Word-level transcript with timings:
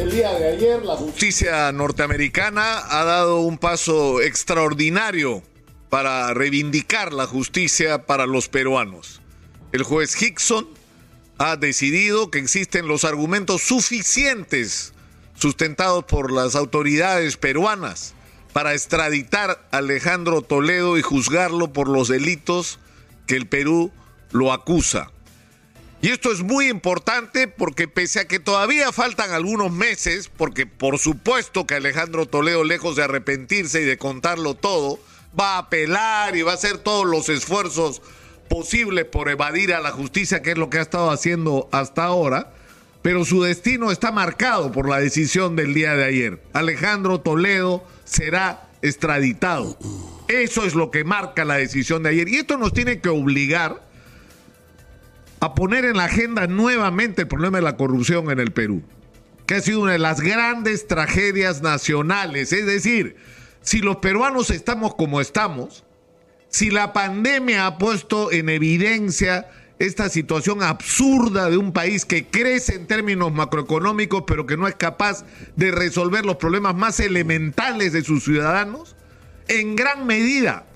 El 0.00 0.10
día 0.10 0.32
de 0.32 0.48
ayer 0.48 0.82
la 0.82 0.96
justicia 0.96 1.70
norteamericana 1.72 2.78
ha 2.88 3.04
dado 3.04 3.40
un 3.40 3.58
paso 3.58 4.22
extraordinario 4.22 5.42
para 5.90 6.32
reivindicar 6.32 7.12
la 7.12 7.26
justicia 7.26 8.06
para 8.06 8.24
los 8.24 8.48
peruanos. 8.48 9.20
El 9.72 9.82
juez 9.82 10.20
Hickson 10.20 10.66
ha 11.36 11.56
decidido 11.56 12.30
que 12.30 12.38
existen 12.38 12.88
los 12.88 13.04
argumentos 13.04 13.60
suficientes 13.60 14.94
sustentados 15.34 16.04
por 16.04 16.32
las 16.32 16.54
autoridades 16.54 17.36
peruanas 17.36 18.14
para 18.54 18.72
extraditar 18.72 19.68
a 19.70 19.76
Alejandro 19.76 20.40
Toledo 20.40 20.96
y 20.96 21.02
juzgarlo 21.02 21.74
por 21.74 21.88
los 21.88 22.08
delitos 22.08 22.78
que 23.26 23.36
el 23.36 23.46
Perú 23.46 23.92
lo 24.30 24.50
acusa. 24.54 25.10
Y 26.02 26.08
esto 26.08 26.32
es 26.32 26.42
muy 26.42 26.68
importante 26.68 27.46
porque 27.46 27.86
pese 27.86 28.20
a 28.20 28.24
que 28.26 28.40
todavía 28.40 28.90
faltan 28.90 29.32
algunos 29.32 29.70
meses, 29.70 30.30
porque 30.34 30.64
por 30.66 30.98
supuesto 30.98 31.66
que 31.66 31.74
Alejandro 31.74 32.24
Toledo, 32.24 32.64
lejos 32.64 32.96
de 32.96 33.02
arrepentirse 33.02 33.82
y 33.82 33.84
de 33.84 33.98
contarlo 33.98 34.54
todo, 34.54 34.98
va 35.38 35.56
a 35.56 35.58
apelar 35.58 36.36
y 36.36 36.42
va 36.42 36.52
a 36.52 36.54
hacer 36.54 36.78
todos 36.78 37.04
los 37.04 37.28
esfuerzos 37.28 38.00
posibles 38.48 39.04
por 39.04 39.28
evadir 39.28 39.74
a 39.74 39.80
la 39.80 39.90
justicia, 39.90 40.40
que 40.40 40.52
es 40.52 40.58
lo 40.58 40.70
que 40.70 40.78
ha 40.78 40.82
estado 40.82 41.10
haciendo 41.10 41.68
hasta 41.70 42.04
ahora, 42.04 42.54
pero 43.02 43.26
su 43.26 43.42
destino 43.42 43.90
está 43.90 44.10
marcado 44.10 44.72
por 44.72 44.88
la 44.88 44.98
decisión 45.00 45.54
del 45.54 45.74
día 45.74 45.94
de 45.94 46.04
ayer. 46.04 46.42
Alejandro 46.54 47.20
Toledo 47.20 47.84
será 48.04 48.68
extraditado. 48.80 49.76
Eso 50.28 50.64
es 50.64 50.74
lo 50.74 50.90
que 50.90 51.04
marca 51.04 51.44
la 51.44 51.56
decisión 51.56 52.02
de 52.02 52.10
ayer. 52.10 52.28
Y 52.28 52.36
esto 52.36 52.56
nos 52.56 52.72
tiene 52.72 53.00
que 53.00 53.10
obligar 53.10 53.89
a 55.40 55.54
poner 55.54 55.86
en 55.86 55.96
la 55.96 56.04
agenda 56.04 56.46
nuevamente 56.46 57.22
el 57.22 57.28
problema 57.28 57.58
de 57.58 57.64
la 57.64 57.76
corrupción 57.76 58.30
en 58.30 58.38
el 58.38 58.52
Perú, 58.52 58.82
que 59.46 59.54
ha 59.54 59.60
sido 59.60 59.80
una 59.80 59.92
de 59.92 59.98
las 59.98 60.20
grandes 60.20 60.86
tragedias 60.86 61.62
nacionales. 61.62 62.52
Es 62.52 62.66
decir, 62.66 63.16
si 63.62 63.78
los 63.78 63.96
peruanos 63.96 64.50
estamos 64.50 64.94
como 64.94 65.20
estamos, 65.20 65.84
si 66.48 66.70
la 66.70 66.92
pandemia 66.92 67.66
ha 67.66 67.78
puesto 67.78 68.30
en 68.30 68.50
evidencia 68.50 69.48
esta 69.78 70.10
situación 70.10 70.62
absurda 70.62 71.48
de 71.48 71.56
un 71.56 71.72
país 71.72 72.04
que 72.04 72.26
crece 72.26 72.74
en 72.74 72.86
términos 72.86 73.32
macroeconómicos, 73.32 74.24
pero 74.26 74.44
que 74.44 74.58
no 74.58 74.68
es 74.68 74.74
capaz 74.74 75.24
de 75.56 75.70
resolver 75.70 76.26
los 76.26 76.36
problemas 76.36 76.74
más 76.74 77.00
elementales 77.00 77.94
de 77.94 78.04
sus 78.04 78.24
ciudadanos, 78.24 78.94
en 79.48 79.74
gran 79.74 80.06
medida 80.06 80.66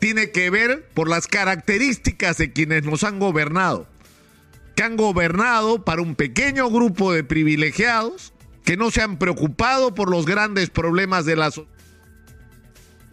tiene 0.00 0.32
que 0.32 0.50
ver 0.50 0.88
por 0.92 1.08
las 1.08 1.28
características 1.28 2.36
de 2.38 2.52
quienes 2.52 2.82
nos 2.82 3.04
han 3.04 3.20
gobernado 3.20 3.86
que 4.78 4.84
han 4.84 4.96
gobernado 4.96 5.84
para 5.84 6.02
un 6.02 6.14
pequeño 6.14 6.70
grupo 6.70 7.12
de 7.12 7.24
privilegiados 7.24 8.32
que 8.62 8.76
no 8.76 8.92
se 8.92 9.02
han 9.02 9.18
preocupado 9.18 9.92
por 9.92 10.08
los 10.08 10.24
grandes 10.24 10.70
problemas 10.70 11.24
de 11.24 11.34
la 11.34 11.50
sociedad 11.50 11.76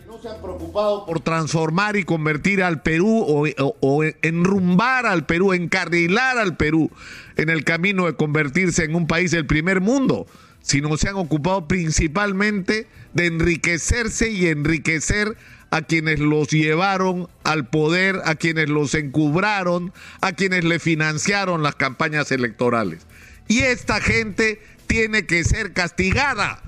no 0.06 0.22
se 0.22 0.30
han 0.30 0.40
preocupado 0.44 1.08
por 1.08 1.22
transformar 1.22 1.96
y 1.96 2.04
convertir 2.04 2.62
al 2.62 2.84
Perú 2.84 3.26
o, 3.28 3.48
o, 3.80 4.04
enrumbar 4.22 5.08
al 5.08 5.26
Perú, 5.26 5.54
encarrilar 5.54 6.38
al 6.38 6.56
Perú 6.56 6.92
en 7.36 7.50
el 7.50 7.64
camino 7.64 8.06
de 8.06 8.16
convertirse 8.16 8.84
en 8.84 8.94
un 8.94 9.08
país 9.08 9.32
del 9.32 9.48
primer 9.48 9.82
mundo, 9.82 10.28
sino 10.62 10.96
se 10.98 11.10
han 11.10 11.16
ocupado 11.16 11.68
principalmente 11.68 12.88
de 13.16 13.26
enriquecerse 13.26 14.30
y 14.30 14.50
enriquecer 14.50 15.36
a 15.72 15.82
quienes 15.82 16.20
los 16.20 16.50
llevaron 16.50 17.28
al 17.44 17.68
poder, 17.68 18.22
a 18.26 18.36
quienes 18.36 18.70
los 18.70 18.94
encubraron, 18.94 19.94
a 20.22 20.34
quienes 20.34 20.64
le 20.64 20.80
financiaron 20.80 21.64
las 21.64 21.76
campañas 21.76 22.32
electorales. 22.32 23.06
Y 23.48 23.60
esta 23.60 24.00
gente 24.02 24.62
tiene 24.88 25.26
que 25.26 25.44
ser 25.44 25.74
castigada. 25.74 26.62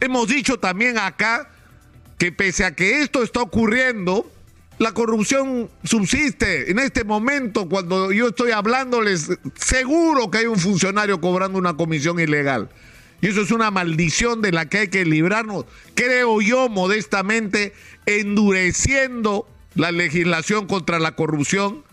Hemos 0.00 0.28
dicho 0.28 0.58
también 0.58 0.98
acá 0.98 1.50
que 2.18 2.32
pese 2.32 2.64
a 2.64 2.74
que 2.74 3.02
esto 3.02 3.22
está 3.22 3.40
ocurriendo, 3.40 4.30
la 4.78 4.92
corrupción 4.92 5.70
subsiste. 5.84 6.70
En 6.70 6.78
este 6.78 7.04
momento, 7.04 7.68
cuando 7.68 8.12
yo 8.12 8.28
estoy 8.28 8.50
hablándoles, 8.50 9.30
seguro 9.54 10.30
que 10.30 10.38
hay 10.38 10.46
un 10.46 10.58
funcionario 10.58 11.20
cobrando 11.20 11.58
una 11.58 11.76
comisión 11.76 12.18
ilegal. 12.18 12.68
Y 13.22 13.28
eso 13.28 13.40
es 13.40 13.52
una 13.52 13.70
maldición 13.70 14.42
de 14.42 14.50
la 14.50 14.68
que 14.68 14.78
hay 14.78 14.88
que 14.88 15.04
librarnos, 15.04 15.64
creo 15.94 16.40
yo 16.40 16.68
modestamente, 16.68 17.72
endureciendo 18.04 19.48
la 19.76 19.92
legislación 19.92 20.66
contra 20.66 20.98
la 20.98 21.14
corrupción, 21.14 21.84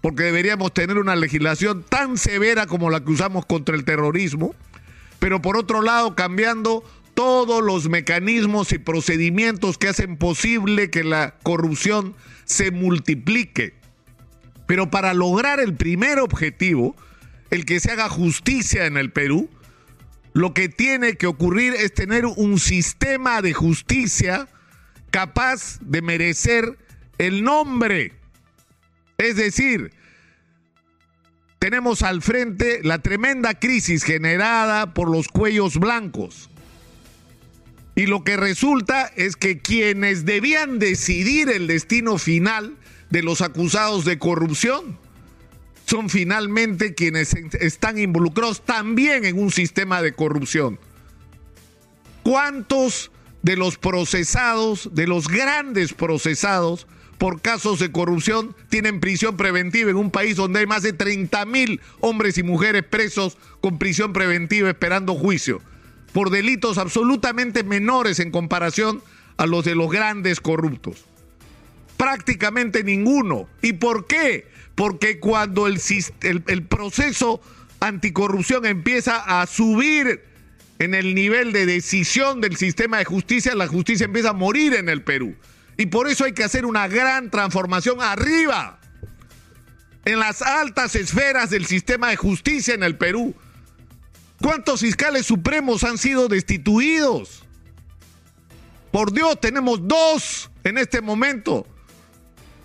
porque 0.00 0.22
deberíamos 0.22 0.72
tener 0.72 0.96
una 0.96 1.14
legislación 1.14 1.84
tan 1.86 2.16
severa 2.16 2.66
como 2.66 2.88
la 2.88 3.04
que 3.04 3.10
usamos 3.10 3.44
contra 3.44 3.76
el 3.76 3.84
terrorismo, 3.84 4.54
pero 5.18 5.42
por 5.42 5.58
otro 5.58 5.82
lado 5.82 6.16
cambiando 6.16 6.82
todos 7.12 7.62
los 7.62 7.90
mecanismos 7.90 8.72
y 8.72 8.78
procedimientos 8.78 9.76
que 9.76 9.88
hacen 9.88 10.16
posible 10.16 10.88
que 10.88 11.04
la 11.04 11.34
corrupción 11.42 12.14
se 12.46 12.70
multiplique. 12.70 13.74
Pero 14.66 14.90
para 14.90 15.12
lograr 15.12 15.60
el 15.60 15.74
primer 15.74 16.18
objetivo, 16.18 16.96
el 17.50 17.66
que 17.66 17.78
se 17.78 17.90
haga 17.90 18.08
justicia 18.08 18.86
en 18.86 18.96
el 18.96 19.12
Perú, 19.12 19.50
lo 20.32 20.54
que 20.54 20.68
tiene 20.68 21.16
que 21.16 21.26
ocurrir 21.26 21.74
es 21.74 21.94
tener 21.94 22.26
un 22.26 22.58
sistema 22.58 23.42
de 23.42 23.52
justicia 23.54 24.48
capaz 25.10 25.78
de 25.80 26.02
merecer 26.02 26.78
el 27.18 27.42
nombre. 27.42 28.12
Es 29.16 29.36
decir, 29.36 29.92
tenemos 31.58 32.02
al 32.02 32.22
frente 32.22 32.80
la 32.84 33.00
tremenda 33.00 33.54
crisis 33.54 34.04
generada 34.04 34.94
por 34.94 35.10
los 35.10 35.28
cuellos 35.28 35.78
blancos. 35.78 36.50
Y 37.96 38.06
lo 38.06 38.22
que 38.22 38.36
resulta 38.36 39.10
es 39.16 39.34
que 39.34 39.58
quienes 39.58 40.24
debían 40.24 40.78
decidir 40.78 41.48
el 41.48 41.66
destino 41.66 42.16
final 42.16 42.76
de 43.10 43.22
los 43.22 43.40
acusados 43.40 44.04
de 44.04 44.18
corrupción 44.18 44.98
son 45.88 46.10
finalmente 46.10 46.94
quienes 46.94 47.34
están 47.34 47.98
involucrados 47.98 48.62
también 48.62 49.24
en 49.24 49.38
un 49.38 49.50
sistema 49.50 50.02
de 50.02 50.12
corrupción. 50.12 50.78
¿Cuántos 52.22 53.10
de 53.42 53.56
los 53.56 53.78
procesados, 53.78 54.90
de 54.92 55.06
los 55.06 55.28
grandes 55.28 55.94
procesados 55.94 56.86
por 57.16 57.40
casos 57.40 57.78
de 57.78 57.90
corrupción, 57.90 58.54
tienen 58.68 59.00
prisión 59.00 59.36
preventiva 59.36 59.90
en 59.90 59.96
un 59.96 60.10
país 60.10 60.36
donde 60.36 60.60
hay 60.60 60.66
más 60.66 60.82
de 60.82 60.92
30 60.92 61.44
mil 61.46 61.80
hombres 62.00 62.38
y 62.38 62.42
mujeres 62.42 62.84
presos 62.84 63.38
con 63.60 63.78
prisión 63.78 64.12
preventiva 64.12 64.68
esperando 64.68 65.14
juicio? 65.14 65.60
por 66.12 66.30
delitos 66.30 66.78
absolutamente 66.78 67.62
menores 67.62 68.18
en 68.18 68.30
comparación 68.30 69.02
a 69.36 69.46
los 69.46 69.64
de 69.64 69.74
los 69.74 69.90
grandes 69.90 70.40
corruptos. 70.40 71.04
Prácticamente 71.96 72.84
ninguno. 72.84 73.48
¿Y 73.62 73.74
por 73.74 74.06
qué? 74.06 74.46
Porque 74.78 75.18
cuando 75.18 75.66
el, 75.66 76.62
proceso 76.68 77.40
anticorrupción 77.80 78.64
empieza 78.64 79.16
a 79.16 79.44
subir 79.48 80.22
en 80.78 80.94
el 80.94 81.16
nivel 81.16 81.52
de 81.52 81.66
decisión 81.66 82.40
del 82.40 82.54
sistema 82.54 82.98
de 82.98 83.04
justicia, 83.04 83.56
la 83.56 83.66
justicia 83.66 84.04
empieza 84.04 84.30
a 84.30 84.34
morir 84.34 84.74
en 84.74 84.88
el 84.88 85.02
Perú. 85.02 85.34
Y 85.76 85.86
por 85.86 86.06
eso 86.06 86.26
hay 86.26 86.32
que 86.32 86.44
hacer 86.44 86.64
una 86.64 86.86
gran 86.86 87.28
transformación 87.28 88.00
arriba, 88.00 88.78
en 90.04 90.20
las 90.20 90.42
altas 90.42 90.94
esferas 90.94 91.50
del 91.50 91.66
sistema 91.66 92.10
de 92.10 92.16
justicia 92.16 92.72
en 92.72 92.84
el 92.84 92.96
Perú. 92.96 93.34
¿Cuántos 94.40 94.82
fiscales 94.82 95.26
supremos 95.26 95.82
han 95.82 95.98
sido 95.98 96.28
destituidos? 96.28 97.44
Por 98.92 99.12
Dios, 99.12 99.40
tenemos 99.40 99.88
dos 99.88 100.52
en 100.62 100.78
este 100.78 101.00
momento. 101.00 101.66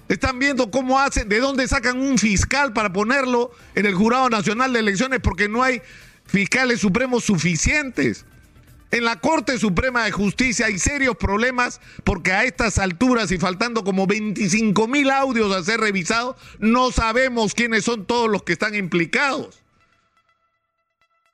Están 0.10 0.38
viendo 0.38 0.70
cómo 0.70 1.00
hacen, 1.00 1.30
de 1.30 1.40
dónde 1.40 1.68
sacan 1.68 2.00
un 2.00 2.18
fiscal 2.18 2.74
para 2.74 2.92
ponerlo 2.92 3.52
en 3.76 3.86
el 3.86 3.96
Jurado 3.96 4.30
Nacional 4.30 4.74
de 4.74 4.80
Elecciones 4.80 5.20
porque 5.22 5.48
no 5.48 5.64
hay 5.64 5.82
fiscales 6.26 6.82
supremos 6.82 7.24
suficientes. 7.24 8.26
En 8.92 9.06
la 9.06 9.20
Corte 9.20 9.58
Suprema 9.58 10.04
de 10.04 10.12
Justicia 10.12 10.68
hay 10.68 10.78
serios 10.78 11.16
problemas 11.18 11.82
porque 12.04 12.32
a 12.32 12.44
estas 12.44 12.78
alturas 12.78 13.32
y 13.32 13.40
faltando 13.40 13.84
como 13.84 14.06
25 14.06 14.88
mil 14.88 15.10
audios 15.10 15.56
a 15.56 15.64
ser 15.64 15.80
revisados, 15.80 16.36
no 16.60 16.92
sabemos 16.92 17.56
quiénes 17.56 17.86
son 17.86 18.06
todos 18.06 18.30
los 18.30 18.44
que 18.44 18.54
están 18.54 18.76
implicados. 18.76 19.63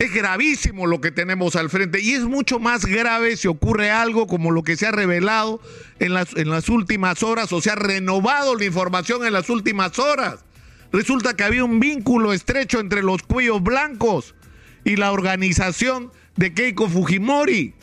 Es 0.01 0.13
gravísimo 0.13 0.88
lo 0.88 1.01
que 1.01 1.12
tenemos 1.12 1.57
al 1.57 1.69
frente 1.69 2.00
y 2.00 2.13
es 2.13 2.24
mucho 2.24 2.57
más 2.57 2.86
grave 2.86 3.36
si 3.36 3.50
ocurre 3.50 3.92
algo 3.92 4.28
como 4.28 4.50
lo 4.50 4.63
que 4.63 4.78
se 4.78 4.88
ha 4.88 4.92
revelado 4.92 5.60
en 6.00 6.13
las, 6.13 6.34
en 6.38 6.50
las 6.50 6.69
últimas 6.69 7.22
horas 7.22 7.51
o 7.51 7.60
se 7.60 7.69
ha 7.69 7.75
renovado 7.75 8.56
la 8.56 8.63
información 8.63 9.25
en 9.25 9.34
las 9.34 9.50
últimas 9.50 10.00
horas. 10.00 10.46
Resulta 10.94 11.34
que 11.34 11.44
había 11.44 11.66
un 11.66 11.81
vínculo 11.81 12.31
estrecho 12.31 12.80
entre 12.80 13.04
los 13.04 13.24
cuellos 13.24 13.62
blancos 13.62 14.36
y 14.86 14.96
la 14.96 15.12
organización 15.12 16.13
de 16.38 16.54
Keiko 16.54 16.88
Fujimori. 16.88 17.74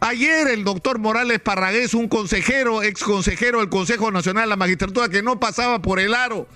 Ayer 0.00 0.48
el 0.48 0.64
doctor 0.64 0.98
Morales 0.98 1.38
Parragués, 1.38 1.94
un 1.94 2.08
consejero, 2.08 2.82
ex 2.82 3.04
consejero 3.04 3.60
del 3.60 3.68
Consejo 3.68 4.10
Nacional 4.10 4.46
de 4.46 4.50
la 4.50 4.56
Magistratura 4.56 5.08
que 5.08 5.22
no 5.22 5.38
pasaba 5.38 5.80
por 5.80 6.00
el 6.00 6.14
aro, 6.14 6.48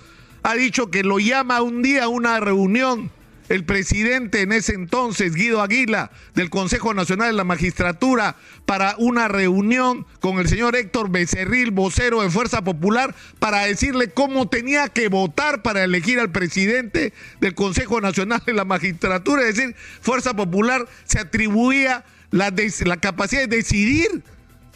ha 0.42 0.56
dicho 0.56 0.90
que 0.90 1.04
lo 1.04 1.20
llama 1.20 1.62
un 1.62 1.82
día 1.82 2.02
a 2.02 2.08
una 2.08 2.40
reunión 2.40 3.12
el 3.48 3.64
presidente 3.64 4.42
en 4.42 4.52
ese 4.52 4.74
entonces, 4.74 5.34
Guido 5.34 5.62
Aguila, 5.62 6.10
del 6.34 6.50
Consejo 6.50 6.94
Nacional 6.94 7.28
de 7.28 7.36
la 7.36 7.44
Magistratura, 7.44 8.36
para 8.66 8.94
una 8.98 9.28
reunión 9.28 10.06
con 10.20 10.38
el 10.38 10.48
señor 10.48 10.76
Héctor 10.76 11.10
Becerril, 11.10 11.70
vocero 11.70 12.22
de 12.22 12.30
Fuerza 12.30 12.62
Popular, 12.62 13.14
para 13.38 13.66
decirle 13.66 14.10
cómo 14.10 14.48
tenía 14.48 14.88
que 14.88 15.08
votar 15.08 15.62
para 15.62 15.84
elegir 15.84 16.20
al 16.20 16.30
presidente 16.30 17.12
del 17.40 17.54
Consejo 17.54 18.00
Nacional 18.00 18.42
de 18.44 18.52
la 18.52 18.64
Magistratura. 18.64 19.48
Es 19.48 19.56
decir, 19.56 19.74
Fuerza 20.00 20.34
Popular 20.34 20.86
se 21.04 21.18
atribuía 21.18 22.04
la, 22.30 22.52
la 22.84 22.96
capacidad 22.98 23.48
de 23.48 23.56
decidir 23.56 24.22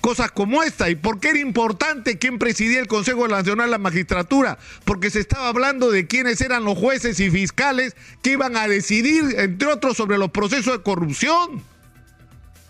cosas 0.02 0.30
como 0.32 0.62
esta. 0.62 0.90
¿Y 0.90 0.96
por 0.96 1.20
qué 1.20 1.30
era 1.30 1.38
importante 1.38 2.18
quién 2.18 2.38
presidía 2.38 2.80
el 2.80 2.88
Consejo 2.88 3.26
Nacional 3.28 3.68
de 3.68 3.70
la 3.70 3.78
Magistratura? 3.78 4.58
Porque 4.84 5.08
se 5.08 5.20
estaba 5.20 5.48
hablando 5.48 5.90
de 5.90 6.06
quiénes 6.06 6.42
eran 6.42 6.64
los 6.64 6.76
jueces 6.76 7.18
y 7.20 7.30
fiscales 7.30 7.96
que 8.20 8.32
iban 8.32 8.56
a 8.58 8.68
decidir, 8.68 9.36
entre 9.38 9.68
otros, 9.68 9.96
sobre 9.96 10.18
los 10.18 10.30
procesos 10.30 10.76
de 10.76 10.82
corrupción. 10.82 11.62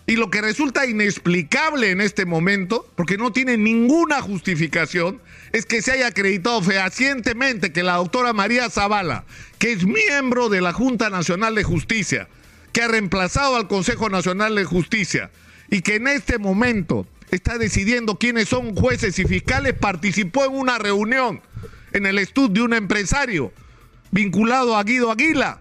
Y 0.07 0.17
lo 0.17 0.31
que 0.31 0.43
resulta 0.43 0.85
inexplicable 0.85 1.91
en 1.91 2.01
este 2.01 2.27
momento, 2.27 2.87
porque 2.97 3.17
no 3.17 3.33
tiene 3.33 3.57
ninguna 3.57 4.21
justificación, 4.21 5.21
es 5.53 5.65
que 5.65 5.81
se 5.81 5.93
haya 5.93 6.09
acreditado 6.09 6.61
fehacientemente 6.61 7.73
que 7.73 7.83
la 7.83 7.97
doctora 7.97 8.33
María 8.33 8.69
Zavala, 8.69 9.25
que 9.59 9.73
es 9.73 9.87
miembro 9.87 10.51
de 10.51 10.61
la 10.61 10.73
Junta 10.73 11.09
Nacional 11.09 11.55
de 11.55 11.63
Justicia, 11.65 12.29
que 12.73 12.83
ha 12.83 12.89
reemplazado 12.89 13.57
al 13.57 13.69
Consejo 13.69 14.11
Nacional 14.11 14.55
de 14.55 14.65
Justicia, 14.65 15.31
y 15.71 15.81
que 15.81 15.95
en 15.95 16.09
este 16.09 16.39
momento 16.39 17.07
está 17.33 17.59
decidiendo 17.59 18.19
quiénes 18.19 18.49
son 18.49 18.77
jueces 18.77 19.19
y 19.19 19.25
fiscales, 19.25 19.73
participó 19.75 20.45
en 20.45 20.53
una 20.53 20.79
reunión 20.79 21.41
en 21.93 22.07
el 22.07 22.19
estudio 22.19 22.49
de 22.49 22.63
un 22.63 22.75
empresario 22.75 23.53
vinculado 24.11 24.77
a 24.77 24.85
Guido 24.85 25.11
Aguila, 25.11 25.61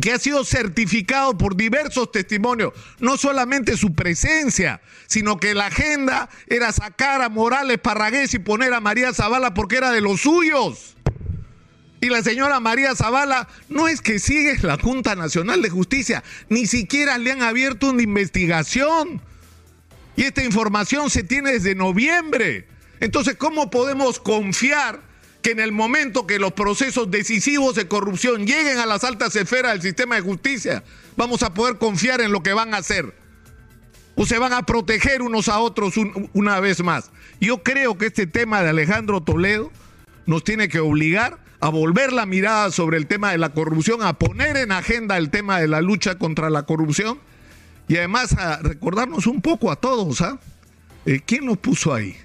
que 0.00 0.12
ha 0.12 0.18
sido 0.18 0.44
certificado 0.44 1.38
por 1.38 1.56
diversos 1.56 2.12
testimonios, 2.12 2.74
no 3.00 3.16
solamente 3.16 3.76
su 3.76 3.94
presencia, 3.94 4.82
sino 5.06 5.38
que 5.38 5.54
la 5.54 5.66
agenda 5.66 6.28
era 6.46 6.72
sacar 6.72 7.22
a 7.22 7.28
Morales 7.30 7.78
Parragués 7.78 8.34
y 8.34 8.38
poner 8.38 8.74
a 8.74 8.80
María 8.80 9.14
Zavala 9.14 9.54
porque 9.54 9.76
era 9.76 9.92
de 9.92 10.02
los 10.02 10.20
suyos. 10.20 10.96
Y 12.02 12.10
la 12.10 12.22
señora 12.22 12.60
María 12.60 12.94
Zavala 12.94 13.48
no 13.70 13.88
es 13.88 14.02
que 14.02 14.18
sigue 14.18 14.58
la 14.60 14.76
Junta 14.76 15.14
Nacional 15.14 15.62
de 15.62 15.70
Justicia, 15.70 16.22
ni 16.50 16.66
siquiera 16.66 17.16
le 17.16 17.32
han 17.32 17.40
abierto 17.40 17.88
una 17.88 18.02
investigación. 18.02 19.22
Y 20.16 20.22
esta 20.22 20.44
información 20.44 21.10
se 21.10 21.22
tiene 21.22 21.52
desde 21.52 21.74
noviembre. 21.74 22.66
Entonces, 23.00 23.36
¿cómo 23.36 23.70
podemos 23.70 24.20
confiar 24.20 25.00
que 25.42 25.50
en 25.50 25.60
el 25.60 25.72
momento 25.72 26.26
que 26.26 26.38
los 26.38 26.52
procesos 26.52 27.10
decisivos 27.10 27.74
de 27.74 27.86
corrupción 27.88 28.46
lleguen 28.46 28.78
a 28.78 28.86
las 28.86 29.04
altas 29.04 29.36
esferas 29.36 29.72
del 29.72 29.82
sistema 29.82 30.14
de 30.14 30.22
justicia, 30.22 30.84
vamos 31.16 31.42
a 31.42 31.52
poder 31.52 31.76
confiar 31.76 32.20
en 32.20 32.32
lo 32.32 32.42
que 32.42 32.54
van 32.54 32.72
a 32.72 32.78
hacer? 32.78 33.14
¿O 34.14 34.24
se 34.24 34.38
van 34.38 34.52
a 34.52 34.64
proteger 34.64 35.22
unos 35.22 35.48
a 35.48 35.58
otros 35.58 35.94
una 36.32 36.60
vez 36.60 36.82
más? 36.82 37.10
Yo 37.40 37.62
creo 37.62 37.98
que 37.98 38.06
este 38.06 38.26
tema 38.26 38.62
de 38.62 38.70
Alejandro 38.70 39.20
Toledo 39.22 39.72
nos 40.24 40.44
tiene 40.44 40.68
que 40.68 40.78
obligar 40.78 41.38
a 41.60 41.68
volver 41.68 42.12
la 42.12 42.24
mirada 42.24 42.70
sobre 42.70 42.96
el 42.96 43.06
tema 43.06 43.32
de 43.32 43.38
la 43.38 43.52
corrupción, 43.52 44.02
a 44.02 44.18
poner 44.18 44.56
en 44.56 44.70
agenda 44.70 45.16
el 45.18 45.30
tema 45.30 45.58
de 45.60 45.66
la 45.66 45.80
lucha 45.80 46.16
contra 46.16 46.48
la 46.48 46.64
corrupción 46.64 47.18
y 47.88 47.96
además 47.96 48.32
a 48.34 48.58
recordarnos 48.58 49.26
un 49.26 49.40
poco 49.40 49.70
a 49.70 49.76
todos, 49.76 50.20
¿ah? 50.20 50.38
Eh, 51.06 51.20
¿Quién 51.24 51.44
nos 51.44 51.58
puso 51.58 51.92
ahí? 51.92 52.16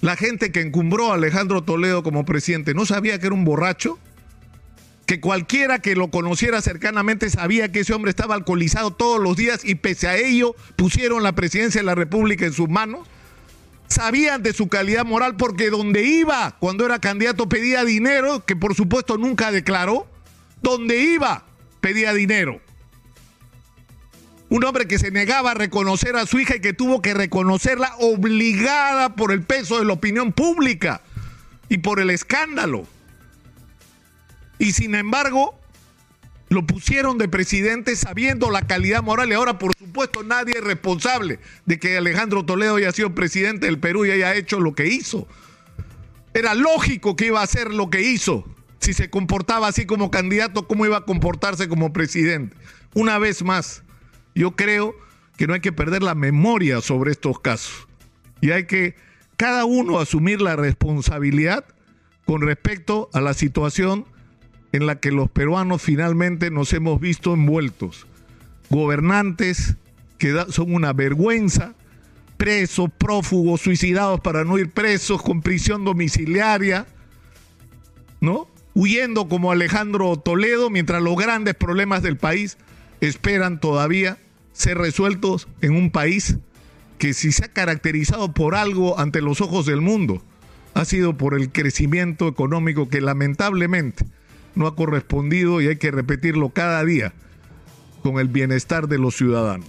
La 0.00 0.16
gente 0.16 0.52
que 0.52 0.60
encumbró 0.60 1.10
a 1.10 1.14
Alejandro 1.14 1.64
Toledo 1.64 2.02
como 2.02 2.24
presidente, 2.24 2.74
¿no 2.74 2.86
sabía 2.86 3.18
que 3.18 3.26
era 3.26 3.34
un 3.34 3.44
borracho? 3.44 3.98
Que 5.04 5.20
cualquiera 5.20 5.80
que 5.80 5.96
lo 5.96 6.10
conociera 6.10 6.60
cercanamente 6.60 7.30
sabía 7.30 7.72
que 7.72 7.80
ese 7.80 7.94
hombre 7.94 8.10
estaba 8.10 8.34
alcoholizado 8.34 8.92
todos 8.92 9.20
los 9.20 9.36
días 9.36 9.64
y 9.64 9.76
pese 9.76 10.08
a 10.08 10.16
ello 10.16 10.54
pusieron 10.76 11.22
la 11.22 11.34
presidencia 11.34 11.80
de 11.80 11.86
la 11.86 11.94
República 11.94 12.44
en 12.44 12.52
sus 12.52 12.68
manos. 12.68 13.08
Sabían 13.88 14.42
de 14.42 14.52
su 14.52 14.68
calidad 14.68 15.04
moral 15.04 15.36
porque 15.36 15.70
donde 15.70 16.04
iba 16.04 16.56
cuando 16.58 16.84
era 16.84 17.00
candidato 17.00 17.48
pedía 17.48 17.84
dinero, 17.84 18.44
que 18.44 18.56
por 18.56 18.74
supuesto 18.74 19.16
nunca 19.16 19.50
declaró. 19.50 20.08
Donde 20.62 21.00
iba 21.00 21.44
pedía 21.80 22.12
dinero. 22.12 22.60
Un 24.56 24.64
hombre 24.64 24.88
que 24.88 24.98
se 24.98 25.10
negaba 25.10 25.50
a 25.50 25.54
reconocer 25.54 26.16
a 26.16 26.24
su 26.24 26.40
hija 26.40 26.56
y 26.56 26.60
que 26.60 26.72
tuvo 26.72 27.02
que 27.02 27.12
reconocerla 27.12 27.94
obligada 27.98 29.14
por 29.14 29.30
el 29.30 29.42
peso 29.42 29.78
de 29.78 29.84
la 29.84 29.92
opinión 29.92 30.32
pública 30.32 31.02
y 31.68 31.76
por 31.76 32.00
el 32.00 32.08
escándalo. 32.08 32.86
Y 34.58 34.72
sin 34.72 34.94
embargo, 34.94 35.60
lo 36.48 36.66
pusieron 36.66 37.18
de 37.18 37.28
presidente 37.28 37.96
sabiendo 37.96 38.50
la 38.50 38.66
calidad 38.66 39.02
moral 39.02 39.28
y 39.28 39.34
ahora 39.34 39.58
por 39.58 39.76
supuesto 39.76 40.22
nadie 40.22 40.54
es 40.56 40.64
responsable 40.64 41.38
de 41.66 41.78
que 41.78 41.98
Alejandro 41.98 42.46
Toledo 42.46 42.76
haya 42.76 42.92
sido 42.92 43.14
presidente 43.14 43.66
del 43.66 43.78
Perú 43.78 44.06
y 44.06 44.10
haya 44.12 44.34
hecho 44.36 44.58
lo 44.58 44.74
que 44.74 44.86
hizo. 44.86 45.28
Era 46.32 46.54
lógico 46.54 47.14
que 47.14 47.26
iba 47.26 47.40
a 47.40 47.44
hacer 47.44 47.74
lo 47.74 47.90
que 47.90 48.00
hizo. 48.00 48.46
Si 48.80 48.94
se 48.94 49.10
comportaba 49.10 49.68
así 49.68 49.84
como 49.84 50.10
candidato, 50.10 50.66
¿cómo 50.66 50.86
iba 50.86 50.96
a 50.96 51.04
comportarse 51.04 51.68
como 51.68 51.92
presidente? 51.92 52.56
Una 52.94 53.18
vez 53.18 53.42
más, 53.42 53.82
yo 54.36 54.54
creo 54.54 54.94
que 55.36 55.46
no 55.46 55.54
hay 55.54 55.60
que 55.60 55.72
perder 55.72 56.02
la 56.02 56.14
memoria 56.14 56.80
sobre 56.80 57.10
estos 57.10 57.40
casos 57.40 57.88
y 58.40 58.50
hay 58.50 58.66
que 58.66 58.94
cada 59.36 59.64
uno 59.64 59.98
asumir 59.98 60.40
la 60.40 60.56
responsabilidad 60.56 61.64
con 62.24 62.42
respecto 62.42 63.08
a 63.12 63.20
la 63.20 63.34
situación 63.34 64.06
en 64.72 64.86
la 64.86 65.00
que 65.00 65.10
los 65.10 65.30
peruanos 65.30 65.82
finalmente 65.82 66.50
nos 66.50 66.72
hemos 66.72 67.00
visto 67.00 67.32
envueltos. 67.34 68.06
Gobernantes 68.68 69.76
que 70.18 70.34
son 70.50 70.74
una 70.74 70.92
vergüenza, 70.92 71.74
presos, 72.36 72.90
prófugos, 72.96 73.60
suicidados 73.60 74.20
para 74.20 74.44
no 74.44 74.58
ir 74.58 74.70
presos, 74.70 75.22
con 75.22 75.42
prisión 75.42 75.84
domiciliaria, 75.84 76.86
¿no? 78.20 78.48
Huyendo 78.74 79.28
como 79.28 79.52
Alejandro 79.52 80.16
Toledo, 80.16 80.70
mientras 80.70 81.02
los 81.02 81.16
grandes 81.16 81.54
problemas 81.54 82.02
del 82.02 82.16
país 82.16 82.58
esperan 83.00 83.60
todavía 83.60 84.18
ser 84.56 84.78
resueltos 84.78 85.48
en 85.60 85.76
un 85.76 85.90
país 85.90 86.38
que 86.98 87.12
si 87.12 87.30
se 87.30 87.44
ha 87.44 87.48
caracterizado 87.48 88.32
por 88.32 88.54
algo 88.54 88.98
ante 88.98 89.20
los 89.20 89.42
ojos 89.42 89.66
del 89.66 89.82
mundo, 89.82 90.22
ha 90.72 90.86
sido 90.86 91.16
por 91.16 91.34
el 91.34 91.52
crecimiento 91.52 92.26
económico 92.26 92.88
que 92.88 93.02
lamentablemente 93.02 94.06
no 94.54 94.66
ha 94.66 94.74
correspondido 94.74 95.60
y 95.60 95.68
hay 95.68 95.76
que 95.76 95.90
repetirlo 95.90 96.48
cada 96.48 96.82
día 96.84 97.12
con 98.02 98.18
el 98.18 98.28
bienestar 98.28 98.88
de 98.88 98.98
los 98.98 99.14
ciudadanos. 99.14 99.68